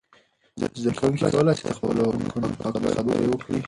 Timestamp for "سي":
1.57-1.63